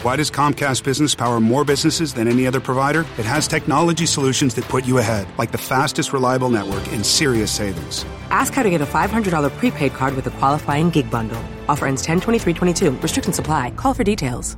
[0.00, 3.04] Why does Comcast Business power more businesses than any other provider?
[3.20, 7.52] It has technology solutions that put you ahead, like the fastest, reliable network and serious
[7.52, 8.08] savings.
[8.30, 9.28] Ask how to get a $500
[9.60, 11.36] prepaid card with a qualifying gig bundle.
[11.68, 12.90] Offer ends 10 23 22.
[13.04, 13.76] Restrictions supply.
[13.76, 14.56] Call for details.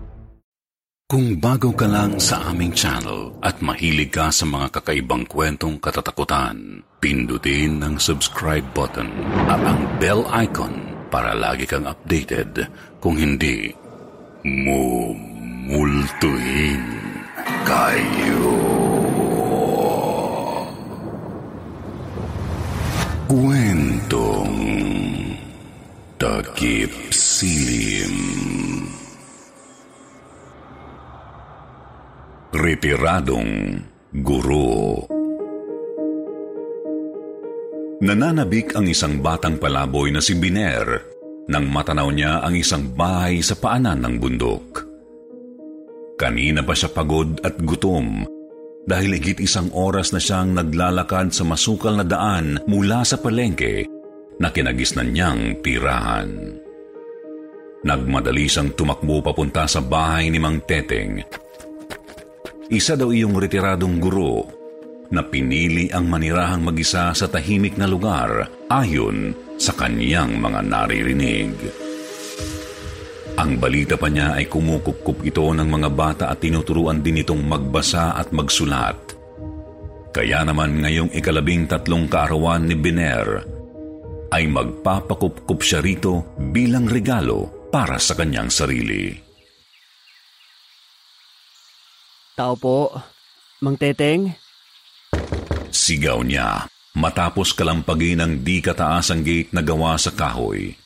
[1.10, 6.86] Kung bago ka lang sa aming channel at mahilig ka sa mga kakaibang kwentong katatakutan,
[7.02, 9.10] pindutin ang subscribe button
[9.50, 10.72] at ang bell icon
[11.10, 12.70] para lagi kang updated.
[13.02, 13.74] Kung hindi,
[15.62, 16.82] mumultuhin
[17.62, 18.50] kayo.
[23.30, 24.58] Kwentong
[26.18, 28.16] takip silim.
[32.52, 33.80] Retiradong
[34.12, 35.08] Guro
[38.02, 41.00] Nananabik ang isang batang palaboy na si Biner
[41.48, 44.91] nang matanaw niya ang isang bahay sa paanan ng bundok.
[46.22, 48.22] Kanina pa siya pagod at gutom
[48.86, 53.90] dahil higit isang oras na siyang naglalakad sa masukal na daan mula sa palengke
[54.38, 56.30] na kinagisnan niyang tirahan.
[57.82, 61.42] Nagmadali siyang tumakbo papunta sa bahay ni Mang Teteng
[62.72, 64.48] isa daw iyong retiradong guro
[65.12, 71.52] na pinili ang manirahang mag-isa sa tahimik na lugar ayon sa kanyang mga naririnig.
[73.32, 78.12] Ang balita pa niya ay kumukup ito ng mga bata at tinuturuan din itong magbasa
[78.12, 79.16] at magsulat.
[80.12, 83.48] Kaya naman ngayong ikalabing tatlong kaarawan ni Biner
[84.28, 89.12] ay magpapakup siya rito bilang regalo para sa kanyang sarili.
[92.36, 92.92] Tao po.
[93.64, 94.32] Mang Teteng?
[95.72, 100.76] Sigaw niya matapos kalampagin ang di kataas ang gate na gawa sa kahoy.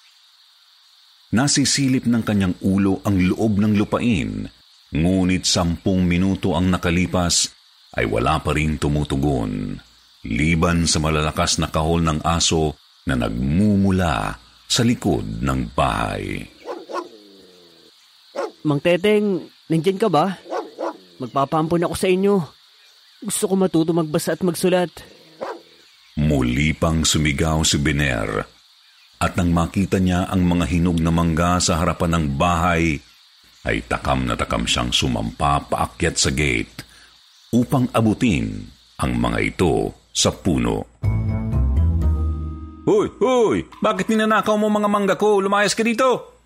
[1.35, 4.47] Nasisilip ng kanyang ulo ang loob ng lupain,
[4.95, 7.51] ngunit sampung minuto ang nakalipas
[7.99, 9.75] ay wala pa rin tumutugon,
[10.23, 12.79] liban sa malalakas na kahol ng aso
[13.11, 14.39] na nagmumula
[14.71, 16.47] sa likod ng bahay.
[18.63, 20.39] Mang Teteng, nandyan ka ba?
[21.19, 22.39] Magpapampun ako sa inyo.
[23.27, 24.91] Gusto ko matuto magbasa at magsulat.
[26.23, 28.56] Muli pang sumigaw si Biner
[29.17, 33.01] at nang makita niya ang mga hinog na mangga sa harapan ng bahay,
[33.67, 36.87] ay takam na takam siyang sumampa paakyat sa gate
[37.51, 38.69] upang abutin
[39.01, 40.87] ang mga ito sa puno.
[42.87, 43.67] Hoy, hoy!
[43.83, 45.43] Bakit ninanakaw mo mga mangga ko?
[45.43, 46.39] Lumayas ka dito!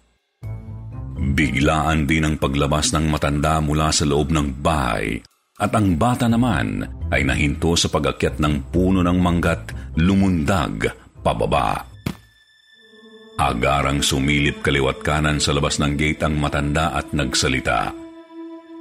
[1.21, 5.21] Biglaan din ang paglabas ng matanda mula sa loob ng bahay
[5.61, 9.69] at ang bata naman ay nahinto sa pagakyat ng puno ng manggat
[10.01, 10.89] lumundag
[11.21, 11.90] pababa.
[13.41, 17.89] Agarang sumilip kaliwat kanan sa labas ng gate ang matanda at nagsalita.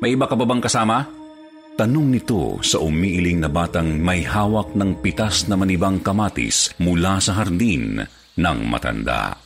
[0.04, 1.08] May iba ka ba bang kasama?
[1.80, 7.40] Tanong nito sa umiiling na batang may hawak ng pitas na manibang kamatis mula sa
[7.40, 8.04] hardin
[8.36, 9.40] ng matanda.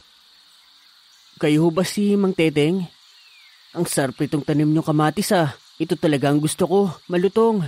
[1.37, 2.81] Kayo ba si Mang Teteng?
[3.77, 5.53] Ang sarap itong tanim nyo kamatis ah.
[5.77, 7.61] Ito talaga ang gusto ko, malutong.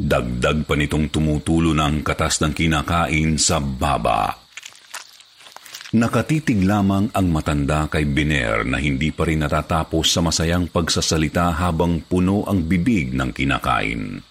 [0.00, 4.48] Dagdag pa nitong tumutulo ng katas ng kinakain sa baba.
[5.90, 11.98] Nakatitig lamang ang matanda kay Biner na hindi pa rin natatapos sa masayang pagsasalita habang
[12.06, 14.22] puno ang bibig ng kinakain.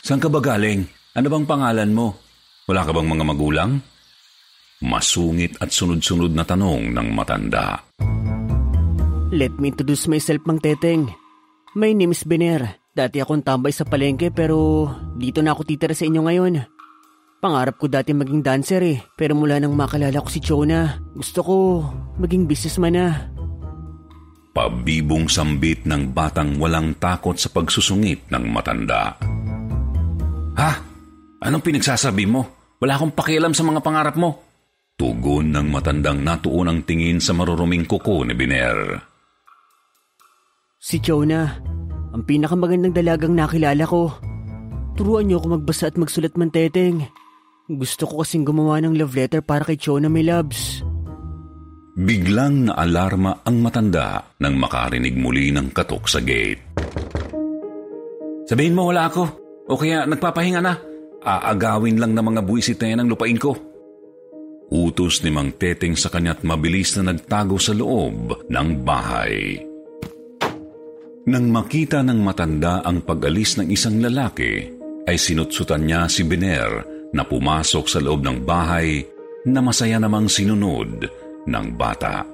[0.00, 0.88] Saan ka ba galing?
[1.12, 2.16] Ano bang pangalan mo?
[2.72, 3.70] Wala ka bang mga magulang?
[4.80, 7.84] Masungit at sunod-sunod na tanong ng matanda.
[9.28, 11.12] Let me introduce myself, Mang Teteng.
[11.76, 12.80] My name is Bener.
[12.96, 14.88] Dati akong tambay sa palengke pero
[15.20, 16.75] dito na ako titira sa inyo ngayon.
[17.36, 21.56] Pangarap ko dati maging dancer eh, pero mula nang makalala ko si Chona, gusto ko
[22.16, 23.06] maging businessman na.
[24.56, 29.20] Pabibong sambit ng batang walang takot sa pagsusungit ng matanda.
[30.56, 30.70] Ha?
[31.44, 32.72] Anong pinagsasabi mo?
[32.80, 34.40] Wala akong pakialam sa mga pangarap mo.
[34.96, 38.96] Tugon ng matandang natuon ang tingin sa maruruming kuko ni Biner.
[40.80, 41.52] Si Chona,
[42.16, 44.08] ang pinakamagandang dalagang nakilala ko.
[44.96, 47.04] Turuan niyo ako magbasa at magsulat man, Teteng.
[47.66, 50.86] Gusto ko kasing gumawa ng love letter para kay Chona, my loves.
[51.98, 56.62] Biglang naalarma ang matanda nang makarinig muli ng katok sa gate.
[58.46, 59.24] Sabihin mo wala ako,
[59.66, 60.78] o kaya nagpapahinga na.
[61.26, 63.58] Aagawin lang ng mga buwisit na ang lupain ko.
[64.70, 69.58] Utos ni Mang Teteng sa kanya't mabilis na nagtago sa loob ng bahay.
[71.26, 74.70] Nang makita ng matanda ang pag-alis ng isang lalaki,
[75.10, 79.04] ay sinutsutan niya si Biner na pumasok sa loob ng bahay
[79.46, 81.06] na masaya namang sinunod
[81.46, 82.26] ng bata.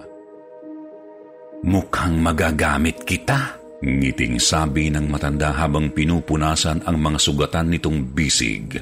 [1.62, 8.80] Mukhang magagamit kita, ngiting sabi ng matanda habang pinupunasan ang mga sugatan nitong bisig.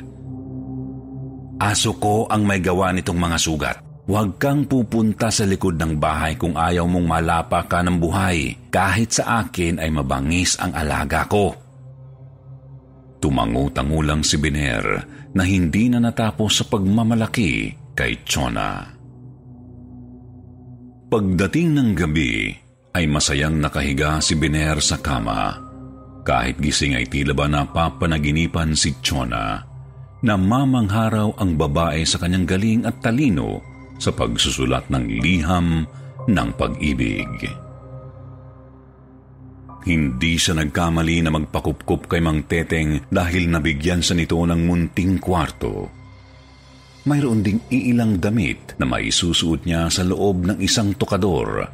[1.60, 3.76] Aso ko ang may gawa nitong mga sugat.
[4.08, 8.56] Huwag kang pupunta sa likod ng bahay kung ayaw mong malapa ka ng buhay.
[8.72, 11.52] Kahit sa akin ay mabangis ang alaga ko.
[13.20, 18.86] Tumango-tango lang si Biner na hindi na natapos sa pagmamalaki kay Chona.
[21.10, 22.54] Pagdating ng gabi,
[22.94, 25.58] ay masayang nakahiga si Biner sa kama.
[26.26, 29.62] Kahit gising ay tila ba napapanaginipan si Chona
[30.20, 33.64] na mamangharaw ang babae sa kanyang galing at talino
[33.96, 35.88] sa pagsusulat ng liham
[36.28, 37.48] ng pag-ibig.
[39.80, 45.88] Hindi siya nagkamali na magpakupkup kay Mang Teteng dahil nabigyan sa nito ng munting kwarto.
[47.08, 51.64] Mayroon ding iilang damit na maisusuot niya sa loob ng isang tukador,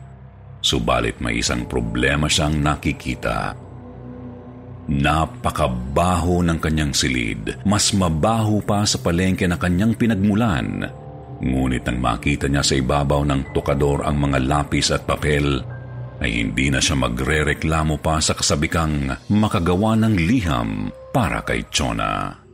[0.62, 3.58] subalit may isang problema siyang nakikita.
[4.86, 7.58] Napakabaho ng kanyang silid.
[7.66, 10.86] Mas mabaho pa sa palengke na kanyang pinagmulan.
[11.42, 15.58] Ngunit nang makita niya sa ibabaw ng tukador ang mga lapis at papel,
[16.20, 22.46] ay hindi na siya magre-reklamo pa sa kasabikang makagawa ng liham para kay Chona.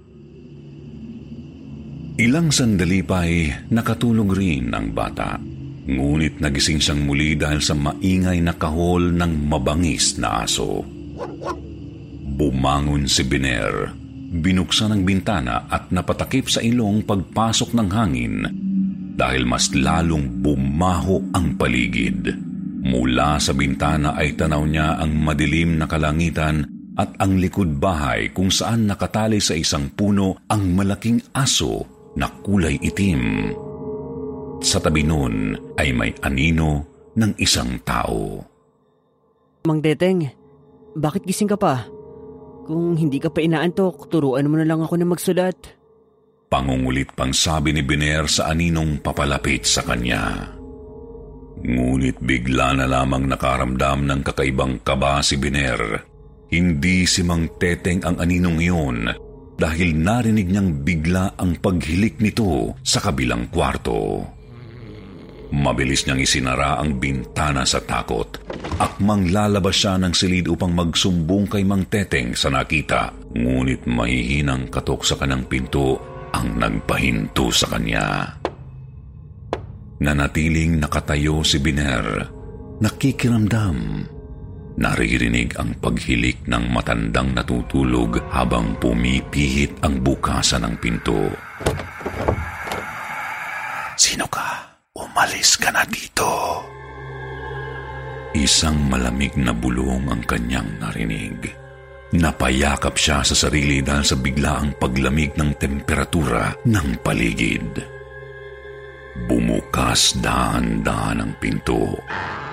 [2.19, 5.41] Ilang sandali pa ay nakatulog rin ang bata.
[5.83, 10.85] Ngunit nagising siyang muli dahil sa maingay na kahol ng mabangis na aso.
[12.39, 13.91] Bumangon si Biner.
[14.33, 18.35] Binuksan ang bintana at napatakip sa ilong pagpasok ng hangin
[19.13, 22.52] dahil mas lalong bumaho ang paligid.
[22.83, 26.67] Mula sa bintana ay tanaw niya ang madilim na kalangitan
[26.99, 31.87] at ang likod bahay kung saan nakatali sa isang puno ang malaking aso
[32.19, 33.55] na kulay itim.
[34.61, 38.43] Sa tabi nun ay may anino ng isang tao.
[39.63, 40.27] Mang Deteng,
[40.99, 41.87] bakit gising ka pa?
[42.67, 45.59] Kung hindi ka pa inaantok, turuan mo na lang ako na magsulat.
[46.51, 50.53] Pangungulit pang sabi ni Biner sa aninong papalapit sa kanya.
[51.61, 56.09] Ngunit bigla na lamang nakaramdam ng kakaibang kaba si Biner.
[56.49, 58.99] Hindi si Mang Teteng ang aninong iyon
[59.57, 64.25] dahil narinig niyang bigla ang paghilik nito sa kabilang kwarto.
[65.53, 68.41] Mabilis niyang isinara ang bintana sa takot.
[68.81, 73.13] Akmang lalabas siya ng silid upang magsumbong kay Mang Teteng sa nakita.
[73.37, 76.01] Ngunit mahihinang katok sa kanang pinto
[76.33, 78.33] ang nagpahinto sa kanya.
[80.03, 82.27] Nanatiling nakatayo si Biner.
[82.83, 84.03] Nakikiramdam.
[84.75, 91.31] Naririnig ang paghilik ng matandang natutulog habang pumipihit ang bukasan ng pinto.
[93.95, 94.75] Sino ka?
[94.99, 96.27] Umalis ka na dito.
[98.35, 101.47] Isang malamig na bulong ang kanyang narinig.
[102.11, 108.02] Napayakap siya sa sarili dahil sa biglaang paglamig ng temperatura ng paligid.
[109.13, 112.01] Bumukas dahan-dahan ang pinto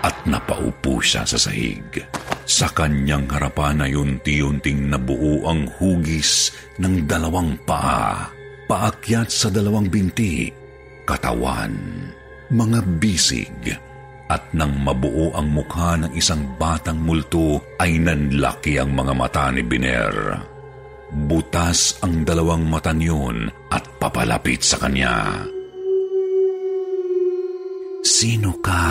[0.04, 2.04] at napaupo siya sa sahig.
[2.44, 6.52] Sa kanyang harapan ay unti-unting nabuo ang hugis
[6.82, 8.28] ng dalawang paa,
[8.68, 10.52] paakyat sa dalawang binti,
[11.08, 11.74] katawan
[12.50, 13.78] mga bisig
[14.30, 19.62] at nang mabuo ang mukha ng isang batang multo ay nanlaki ang mga mata ni
[19.66, 20.38] Biner.
[21.10, 25.42] Butas ang dalawang mata niyon at papalapit sa kanya.
[28.00, 28.84] Sino ka?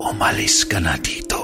[0.00, 1.38] Umalis ka na dito.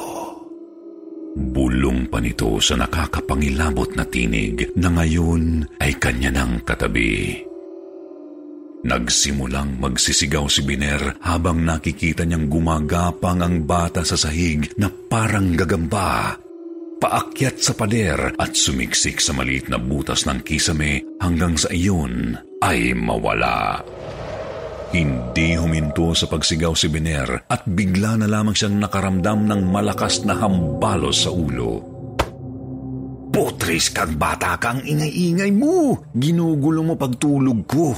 [1.36, 7.44] Bulong pa nito sa nakakapangilabot na tinig na ngayon ay kanya ng katabi.
[8.86, 16.38] Nagsimulang magsisigaw si Biner habang nakikita niyang gumagapang ang bata sa sahig na parang gagamba.
[16.96, 22.96] Paakyat sa pader at sumiksik sa maliit na butas ng kisame hanggang sa iyon ay
[22.96, 23.84] mawala.
[24.96, 30.32] Hindi huminto sa pagsigaw si Biner at bigla na lamang siyang nakaramdam ng malakas na
[30.32, 31.84] hambalos sa ulo.
[33.28, 36.00] Putris kang bata kang ingay-ingay mo!
[36.16, 37.92] Ginugulo mo pagtulog ko!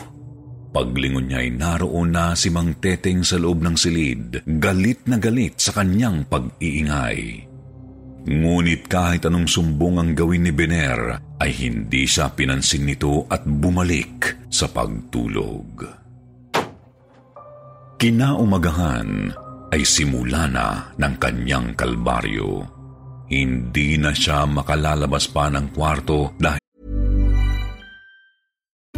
[0.74, 5.54] Paglingon niya ay naroon na si Mang Teteng sa loob ng silid, galit na galit
[5.54, 7.46] sa kanyang pag-iingay.
[8.26, 14.50] Ngunit kahit anong sumbong ang gawin ni Bener, ay hindi siya pinansin nito at bumalik
[14.50, 16.07] sa pagtulog.
[17.98, 19.34] Kinaumagahan
[19.74, 22.62] ay simula na ng kanyang kalbaryo.
[23.26, 26.62] Hindi na siya makalalabas pa ng kwarto dahil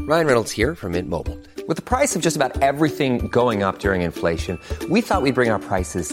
[0.04, 1.40] Ryan Reynolds here from Mint Mobile.
[1.64, 4.60] With the price of just about everything going up during inflation,
[4.92, 6.12] we thought we'd bring our prices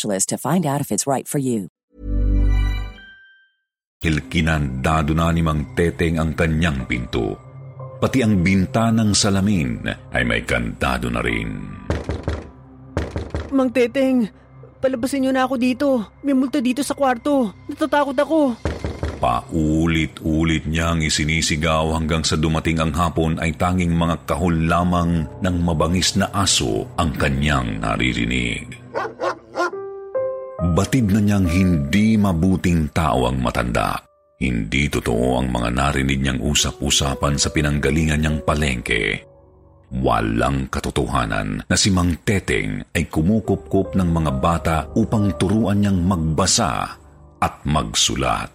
[0.01, 1.69] to find out if it's right for you.
[4.01, 7.37] kinandado na ni Mang Teteng ang kanyang pinto.
[8.01, 11.69] Pati ang bintanang salamin ay may kandado na rin.
[13.53, 14.25] Mang Teteng,
[14.81, 15.87] palabasin niyo na ako dito.
[16.25, 17.53] May multo dito sa kwarto.
[17.69, 18.57] Natatakot ako.
[19.21, 26.17] Paulit-ulit niyang isinisigaw hanggang sa dumating ang hapon ay tanging mga kahol lamang ng mabangis
[26.17, 28.81] na aso ang kanyang naririnig.
[30.61, 33.97] Batid na niyang hindi mabuting tao ang matanda.
[34.37, 39.25] Hindi totoo ang mga narinig niyang usap-usapan sa pinanggalingan niyang palengke.
[39.89, 46.93] Walang katotohanan na si Mang Teteng ay kumukupkup ng mga bata upang turuan niyang magbasa
[47.41, 48.53] at magsulat.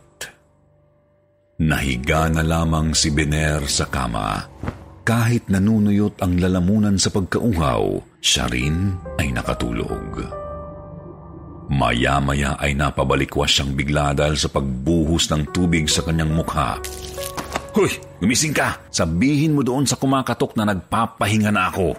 [1.59, 4.47] Nahiga na lamang si Bener sa kama.
[5.03, 10.46] Kahit nanunuyot ang lalamunan sa pagkauhaw, siya rin ay nakatulog.
[11.67, 16.79] Maya-maya ay napabalikwas siyang bigla dahil sa pagbuhos ng tubig sa kanyang mukha.
[17.75, 17.91] Hoy,
[18.23, 18.79] gumising ka!
[18.89, 21.99] Sabihin mo doon sa kumakatok na nagpapahinga na ako.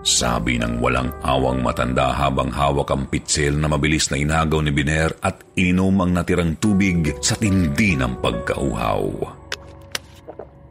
[0.00, 5.12] Sabi ng walang awang matanda habang hawak ang pitsel na mabilis na inagaw ni Biner
[5.20, 9.04] at ininom ang natirang tubig sa tindi ng pagkauhaw.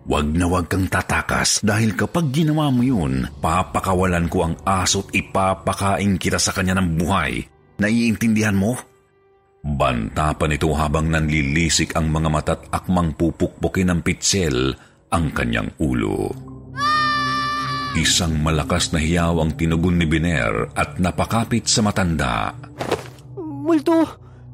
[0.10, 6.18] Huwag na huwag kang tatakas dahil kapag ginawa mo yun, papakawalan ko ang aso't ipapakain
[6.18, 7.46] kita sa kanya ng buhay.
[7.80, 8.76] Naiintindihan mo?
[9.64, 14.76] Banta pa nito habang nanlilisik ang mga mata't akmang pupukpukin ng pitsel
[15.12, 16.32] ang kanyang ulo.
[17.96, 22.54] Isang malakas na hiyaw ang tinugon ni Biner at napakapit sa matanda.
[23.40, 24.06] Multo!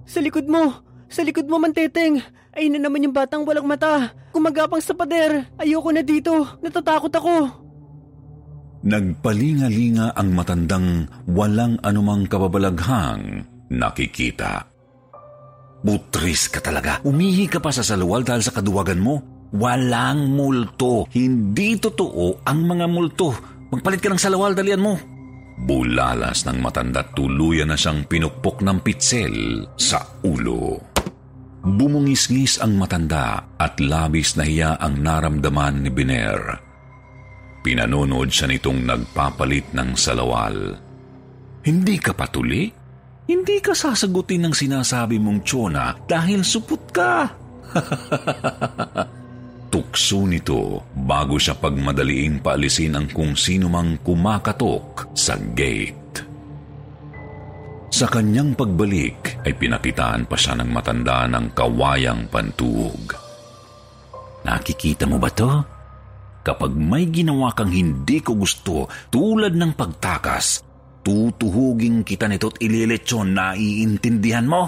[0.05, 0.85] Sa likod mo!
[1.09, 2.21] Sa likod mo, Manteteng!
[2.55, 4.15] Ayun na naman yung batang walang mata!
[4.31, 5.49] Kumagapang sa pader!
[5.59, 6.57] Ayoko na dito!
[6.63, 7.64] Natatakot ako!
[8.85, 13.41] Nagpalingalinga ang matandang walang anumang kababalaghang
[13.73, 14.61] nakikita.
[15.81, 17.01] Butris ka talaga.
[17.01, 19.21] Umihi ka pa sa saluwal dahil sa kaduwagan mo.
[19.57, 21.09] Walang multo.
[21.13, 23.33] Hindi totoo ang mga multo.
[23.73, 24.93] Magpalit ka ng salawal, dalian mo.
[25.65, 30.77] Bulalas ng matanda tuluyan na siyang pinukpok ng pitsel sa ulo.
[31.65, 36.64] Bumungisngis ang matanda at labis na hiya ang naramdaman ni Biner.
[37.65, 40.77] Pinanonood siya nitong nagpapalit ng salawal.
[41.65, 42.69] Hindi ka patuli?
[43.25, 47.25] Hindi ka sasagutin ng sinasabi mong tsona dahil supot ka.
[49.73, 56.21] Tukso nito bago siya pagmadaliing paalisin ang kung sino mang kumakatok sa gate.
[57.89, 63.09] Sa kanyang pagbalik ay pinakitaan pa siya ng matanda ng kawayang pantuhog.
[64.45, 65.74] Nakikita mo ba to?
[66.45, 70.61] Kapag may ginawa kang hindi ko gusto tulad ng pagtakas,
[71.01, 74.63] tutuhugin kita nito't ililetsyon na iintindihan mo?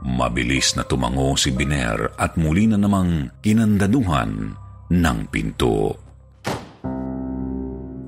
[0.00, 4.56] Mabilis na tumango si Biner at muli na namang kinandaduhan
[4.88, 6.08] ng pinto.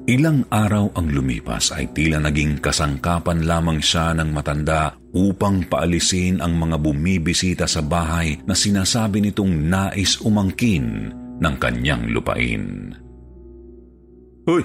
[0.09, 6.57] Ilang araw ang lumipas ay tila naging kasangkapan lamang siya ng matanda upang paalisin ang
[6.57, 12.94] mga bumibisita sa bahay na sinasabi nitong nais umangkin ng kanyang lupain.
[14.44, 14.62] Hoy,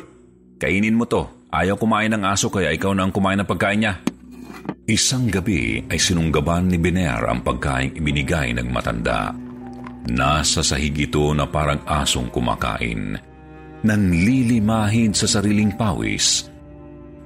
[0.59, 1.23] kainin mo to.
[1.55, 3.95] Ayaw kumain ng aso kaya ikaw na ang kumain ng pagkain niya.
[4.85, 9.31] Isang gabi ay sinunggaban ni Biner ang pagkain ibinigay ng matanda.
[10.11, 13.17] Nasa sahig ito na parang asong kumakain
[13.85, 16.49] nanlilimahid sa sariling pawis.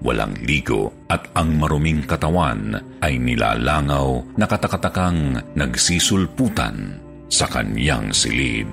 [0.04, 7.00] Walang ligo at ang maruming katawan ay nilalangaw na katakatakang nagsisulputan
[7.32, 8.68] sa kanyang silid.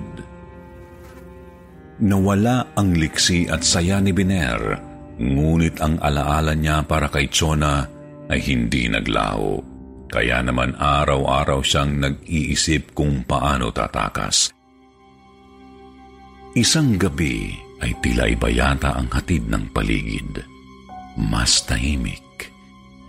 [1.97, 4.77] Nawala ang liksi at saya ni Biner,
[5.17, 7.89] ngunit ang alaala niya para kay Chona
[8.29, 9.57] ay hindi naglaho.
[10.05, 14.53] Kaya naman araw-araw siyang nag-iisip kung paano tatakas.
[16.53, 20.45] Isang gabi ay tila iba yata ang hatid ng paligid.
[21.17, 22.53] Mas tahimik.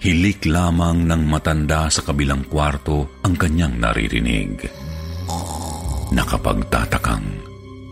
[0.01, 4.65] Hilik lamang ng matanda sa kabilang kwarto ang kanyang naririnig.
[6.09, 7.48] Nakapagtatakang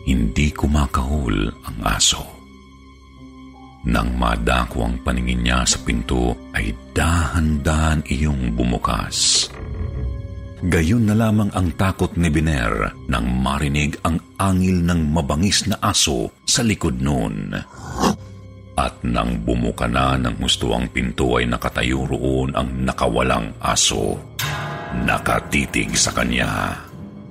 [0.06, 2.22] hindi kumakahol ang aso.
[3.86, 9.46] Nang madako ang paningin niya sa pinto ay dahan-dahan iyong bumukas.
[10.66, 16.34] Gayon na lamang ang takot ni Biner nang marinig ang angil ng mabangis na aso
[16.42, 17.54] sa likod noon.
[18.74, 24.18] At nang bumuka na ng gusto ang pinto ay nakatayo roon ang nakawalang aso.
[25.06, 26.74] Nakatitig sa kanya.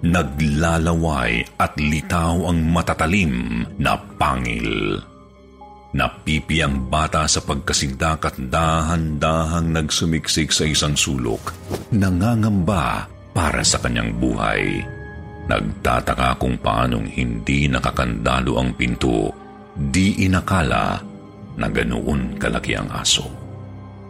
[0.05, 5.01] Naglalaway at litaw ang matatalim na pangil.
[5.95, 11.55] Napipi ang bata sa pagkasindak at dahan-dahang nagsumiksik sa isang sulok.
[11.89, 14.83] Nangangamba para sa kanyang buhay.
[15.49, 19.33] Nagtataka kung paanong hindi nakakandalo ang pinto,
[19.73, 21.01] di inakala
[21.55, 23.25] na ganoon kalaki ang aso.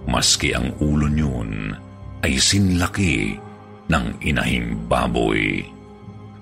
[0.10, 1.72] Maski ang ulo niyon
[2.26, 3.38] ay sinlaki
[3.88, 5.75] ng inahing baboy.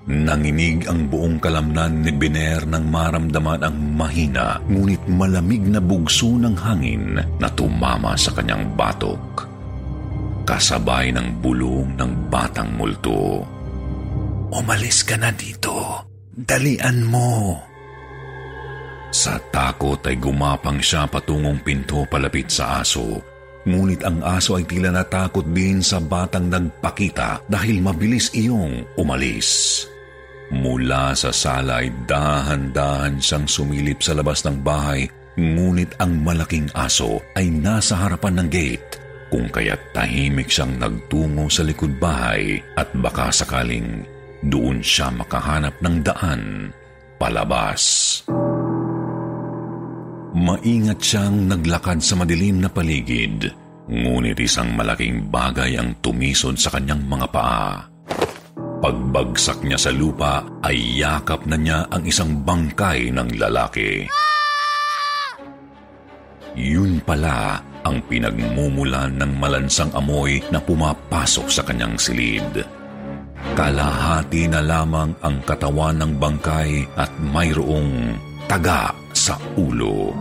[0.04, 6.52] Nanginig ang buong kalamnan ni Biner nang maramdaman ang mahina ngunit malamig na bugso ng
[6.60, 9.54] hangin na tumama sa kanyang batok
[10.44, 13.42] kasabay ng bulong ng batang multo.
[14.52, 16.04] Umalis ka na dito.
[16.30, 17.58] Dalian mo.
[19.10, 23.18] Sa takot ay gumapang siya patungong pinto palapit sa aso.
[23.64, 29.88] Ngunit ang aso ay tila natakot din sa batang nagpakita dahil mabilis iyong umalis.
[30.54, 37.18] Mula sa sala ay dahan-dahan siyang sumilip sa labas ng bahay ngunit ang malaking aso
[37.34, 38.90] ay nasa harapan ng gate
[39.34, 44.06] kung kaya't tahimik siyang nagtungo sa likod bahay at baka sakaling
[44.46, 46.42] doon siya makahanap ng daan
[47.18, 48.22] palabas.
[50.34, 53.50] Maingat siyang naglakad sa madilim na paligid,
[53.86, 57.93] ngunit isang malaking bagay ang tumisod sa kanyang mga paa.
[58.84, 64.04] Pagbagsak niya sa lupa ay yakap na niya ang isang bangkay ng lalaki.
[66.52, 72.60] Yun pala ang pinagmumulan ng malansang amoy na pumapasok sa kanyang silid.
[73.56, 80.12] Kalahati na lamang ang katawan ng bangkay at mayroong taga sa ulo.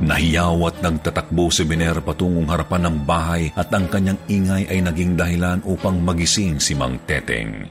[0.00, 5.12] Nahiyaw at nagtatakbo si Biner patungong harapan ng bahay at ang kanyang ingay ay naging
[5.12, 7.68] dahilan upang magising si Mang Teteng.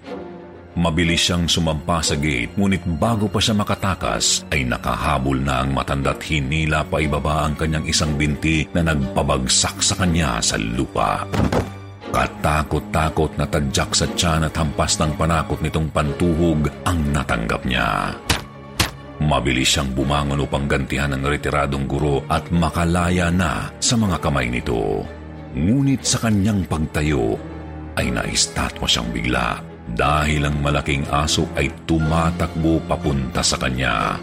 [0.77, 6.21] Mabilis siyang sumampa sa gate, ngunit bago pa siya makatakas, ay nakahabol na ang matanda't
[6.21, 11.25] hinila pa ibaba ang kanyang isang binti na nagpabagsak sa kanya sa lupa.
[12.13, 18.13] Katakot-takot na tadyak sa tiyan at hampas ng panakot nitong pantuhog ang natanggap niya.
[19.19, 25.03] Mabilis siyang bumangon upang gantihan ang retiradong guro at makalaya na sa mga kamay nito.
[25.59, 27.35] Ngunit sa kanyang pagtayo
[27.99, 29.59] ay naistatwa siyang bigla
[29.91, 34.15] dahil ang malaking aso ay tumatakbo papunta sa kanya.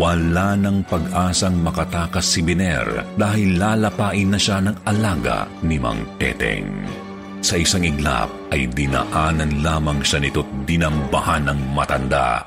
[0.00, 6.70] Wala nang pag-asang makatakas si Biner dahil lalapain na siya ng alaga ni Mang Teteng.
[7.44, 12.42] Sa isang iglap ay dinaanan lamang siya nito't dinambahan ng matanda.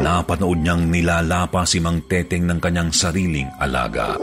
[0.00, 4.16] Napanood niyang nilalapa si Mang Teteng ng kanyang sariling alaga.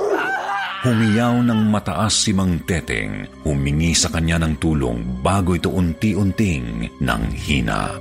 [0.83, 7.23] Humiyaw ng mataas si Mang Teteng, humingi sa kanya ng tulong bago ito unti-unting nang
[7.31, 7.95] hina.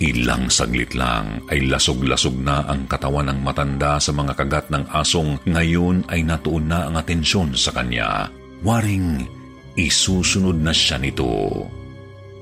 [0.00, 5.36] Ilang saglit lang ay lasog-lasog na ang katawan ng matanda sa mga kagat ng asong
[5.44, 8.32] ngayon ay natuon na ang atensyon sa kanya.
[8.64, 9.28] Waring
[9.76, 11.68] isusunod na siya nito.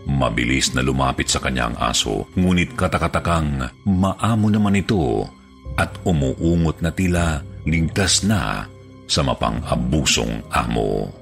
[0.08, 5.28] Mabilis na lumapit sa kanya ang aso, ngunit katakatakang maamo naman ito
[5.76, 8.64] at umuungot na tila ligtas na
[9.04, 11.12] sa mapang-abusong amo.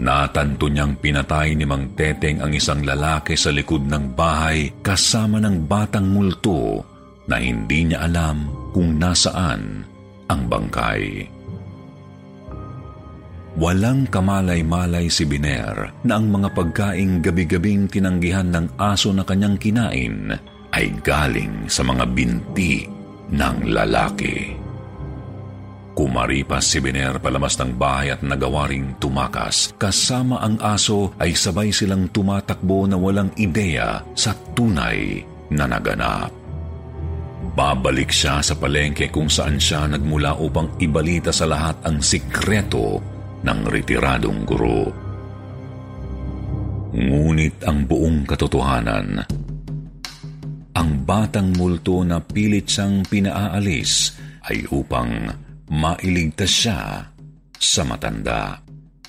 [0.00, 5.68] Natanto niyang pinatay ni Mang Teteng ang isang lalaki sa likod ng bahay kasama ng
[5.68, 6.80] batang multo
[7.28, 9.84] na hindi niya alam kung nasaan
[10.26, 11.28] ang bangkay.
[13.60, 20.32] Walang kamalay-malay si Biner na ang mga pagkaing gabi-gabing tinanggihan ng aso na kanyang kinain
[20.72, 22.88] ay galing sa mga binti
[23.28, 24.56] ng lalaki.
[25.92, 29.76] Kumaripas si Biner palabas ng bahay at nagawaring tumakas.
[29.76, 35.20] Kasama ang aso ay sabay silang tumatakbo na walang ideya sa tunay
[35.52, 36.32] na naganap.
[37.52, 43.60] Babalik siya sa palengke kung saan siya nagmula upang ibalita sa lahat ang sikreto ng
[43.68, 44.82] retiradong guro.
[46.90, 49.08] Ngunit ang buong katotohanan,
[50.74, 54.16] ang batang multo na pilit siyang pinaaalis
[54.48, 55.28] ay upang
[55.70, 57.04] mailigtas siya
[57.54, 58.58] sa matanda.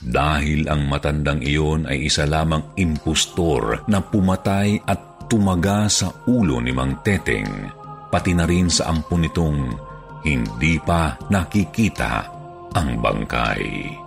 [0.02, 6.74] Dahil ang matandang iyon ay isa lamang impostor na pumatay at tumaga sa ulo ni
[6.74, 7.70] Mang Teteng,
[8.10, 9.60] pati na rin sa ampun nitong
[10.26, 12.26] hindi pa nakikita
[12.74, 14.01] ang bangkay.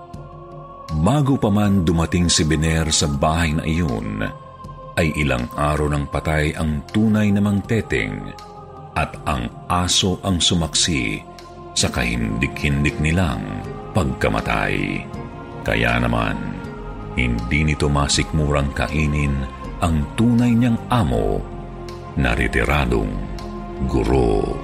[0.93, 4.21] Bago pa man dumating si Biner sa bahay na iyon,
[4.95, 8.31] ay ilang araw ng patay ang tunay na Mang Teteng
[8.95, 11.19] at ang aso ang sumaksi
[11.75, 13.43] sa kahindik-hindik nilang
[13.97, 15.03] pagkamatay.
[15.67, 16.37] Kaya naman,
[17.19, 19.35] hindi nito masikmurang kainin
[19.83, 21.43] ang tunay niyang amo
[22.15, 23.11] na retiradong
[23.91, 24.64] guro.